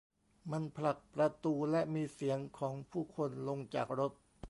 [0.51, 4.11] มันผลักประตู และมีเสียงของผู้คนลงจากรถ